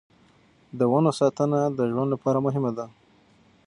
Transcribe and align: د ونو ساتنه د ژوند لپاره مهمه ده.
د 0.79 0.81
ونو 0.91 1.11
ساتنه 1.19 1.59
د 1.77 1.79
ژوند 1.91 2.09
لپاره 2.13 2.43
مهمه 2.45 2.71
ده. 2.77 2.85